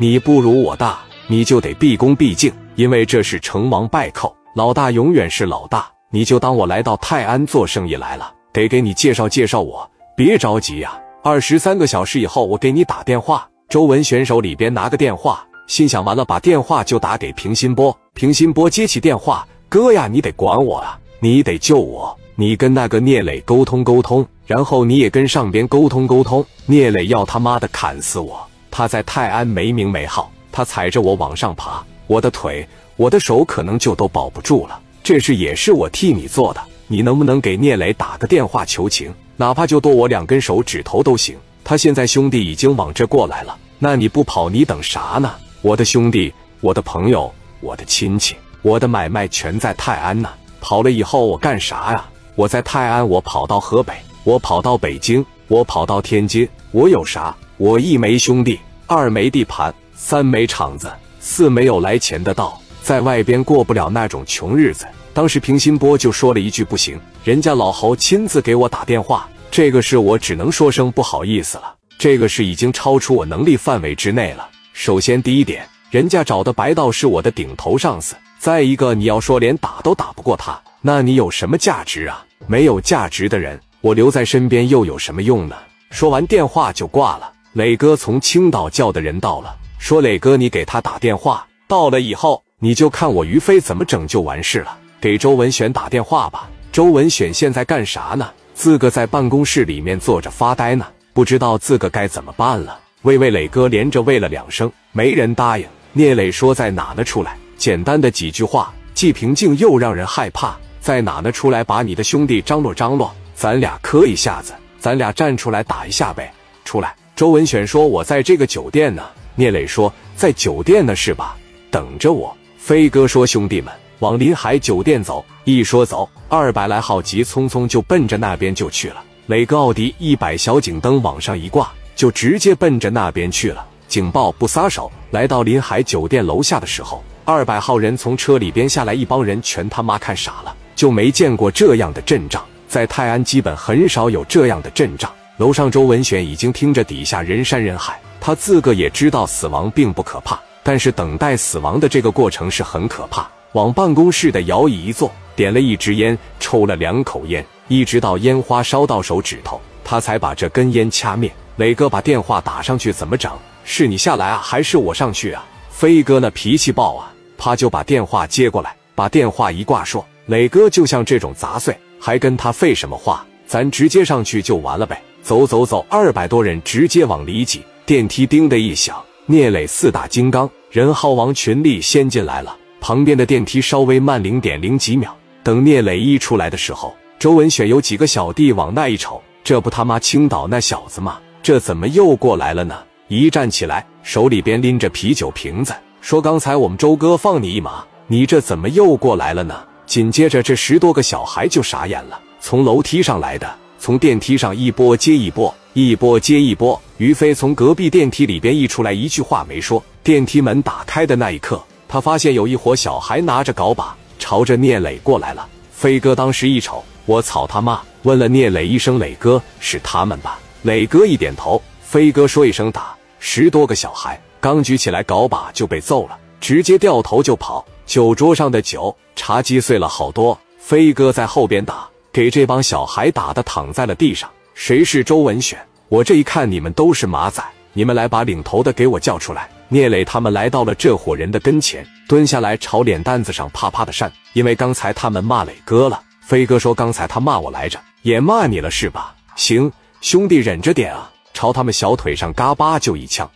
[0.00, 5.90] 你不如我大，你就得毕恭毕敬，因为这是成王败寇，老大永远是老大。
[6.12, 9.90] 你就当我来到泰安做生意来了，得给你介绍介绍我。
[10.16, 13.44] 别着急呀，二十三个小时以后我给你打电话。
[13.68, 17.94] 周文选手里边拿个电话，心想完了，把电话就打给平心波。
[18.14, 22.16] 平心波接起电话，哥呀，你得管我啊，你得救我。
[22.36, 26.46] 你跟那个聂磊沟通沟通，然后你也跟上边沟通沟通。
[26.66, 28.48] 聂磊要他妈的砍死我！
[28.70, 34.78] 他在泰安没名没号，他踩着我往上爬，我的腿、我的手可能就都保不住了。
[35.02, 39.12] 这事也是我替你做的，你能不能给聂磊打个电话求情？
[39.36, 41.36] 哪怕就剁我两根手指头都行。
[41.64, 45.34] 他现在兄弟已经往这过来了，那你不跑，你等啥呢？
[45.62, 50.28] 我的兄弟、我的朋友、我的亲戚、我的买卖全在泰安呢。
[50.60, 52.04] 跑了以后我干啥呀？
[52.34, 57.34] 我在泰安，我跑到河北，我跑到北京，我跑到天津，我有啥？
[57.58, 64.86] 我一没兄弟，二没地盘，三没厂子，四没有来钱的道，在外边过不了那种穷日子。
[65.12, 71.74] 当时平心波就说了一句：“不行，人家老侯亲自给我打电话，这个事我只能说声不好意思了。
[71.98, 74.48] 这个事已经超出我能力范围之内了。
[74.72, 85.56] 首先第一点，人家找的白道是我的顶头上司；再一个，你要说连打都打不过他，那你有什么价值啊？”没有价值的人，我留在身边又有什么用呢？
[85.90, 87.32] 说完电话就挂了。
[87.58, 94.78] 磊哥从青岛叫的人到了，说：“磊哥，你给他打电话，到了以后你就看我于飞怎么整就完事了。
[95.00, 96.48] 给周文选打电话吧。
[96.70, 98.30] 周文选现在干啥呢？
[98.54, 102.78] 自个在办公室里面坐着发呆呢，不知道自个该怎么办了。
[103.02, 105.66] 喂喂，磊哥，连着喂了两声，没人答应。
[105.92, 107.02] 聂磊说在哪呢？
[107.02, 107.36] 出来。
[107.56, 110.56] 简单的几句话，既平静又让人害怕。
[110.80, 111.32] 在哪呢？
[111.32, 116.32] 出来把你的兄弟张罗张罗，咱俩磕一下子，咱俩站出来打一下呗。
[116.64, 116.94] 出来。
[117.18, 119.02] 周文选说：“我在这个酒店呢。”
[119.34, 121.36] 聂磊说：“在酒店呢是吧？
[121.68, 129.02] 等着我。”飞哥说：“兄弟们，往临海酒店走。”一说走，二百来号急匆匆就奔着那边就去了。
[129.26, 133.66] 磊哥奥迪一百小警灯往上一挂，就直接奔着那边去了。
[133.88, 140.54] 警报不撒手，来到临海酒店楼下的时候，二百号人从车里边下来，一帮人全他妈看傻了。
[140.76, 145.12] 就没见过这样的阵仗，在泰安基本很少有这样的阵仗。
[145.38, 153.30] 楼上周文选已经听着底下人山人海，他自个也知道死亡并不可怕，但是等待死亡的这个过程是很可怕。
[153.52, 161.32] 往办公室的摇椅一坐，点了一支烟，抽了两口烟，一直到烟花烧到手指头，他才把这根烟掐灭。
[161.54, 163.30] 磊哥把电话打上去，怎么整？
[163.62, 165.46] 是你下来啊，还是我上去啊？
[165.70, 170.04] 飞哥那脾气暴啊，啪就把电话接过来，把电话一挂，说。
[170.26, 173.24] 磊哥就像这种杂碎，还跟他废什么话？
[173.46, 175.00] 咱直接上去就完了呗！
[175.28, 177.60] 走走走，二百多人直接往里挤。
[177.84, 178.96] 电梯叮的一响，
[179.26, 182.56] 聂磊四大金刚任浩王群力先进来了。
[182.80, 185.14] 旁边的电梯稍微慢零点零几秒。
[185.42, 191.18] 等聂磊一出来的时候，周文选有几个小弟往那一瞅，这不他妈青岛那小子吗？
[191.42, 192.78] 这怎么又过来了呢？
[193.08, 202.18] 一站起来，手里边拎着啤酒瓶子，说：“刚才我们周哥放你一马，你这怎么又过来了呢？”紧接着，这十多个小孩就傻眼了。
[202.40, 206.80] 从楼梯上来的，从电梯上一波接一波，一波接一波。
[206.98, 209.82] 于飞从隔壁电梯里边一出来，一句话没说。
[210.02, 215.48] 电梯门打开的那一刻，他发现有一伙小孩拿着镐把朝着聂磊过来了。
[215.70, 217.80] 飞哥当时一瞅，我操他妈！
[218.02, 221.60] 问了聂磊一声：“磊哥，是他们吧？”磊哥一点头。
[221.80, 227.64] 飞哥说一声打，十多个小孩刚举起来镐把就被揍了，直接掉头就跑。
[227.86, 234.28] 酒桌上的酒茶几碎了好多，飞哥在后边打，给这帮小孩打的躺在了地上。
[234.52, 235.56] 谁是周文选？
[235.88, 237.40] 我这一看你们都是马仔，
[237.74, 239.48] 你们来把领头的给我叫出来。
[239.68, 246.02] 聂磊他们来到了这伙人的跟前，蹲下来朝脸蛋子上啪啪的扇，因为刚才他们骂磊哥了。
[246.26, 249.14] 飞哥说：“刚才他骂我来着，也骂你了是吧？
[249.36, 249.70] 行，
[250.00, 253.30] 兄弟忍着点啊！”朝他们小腿上嘎巴就一枪。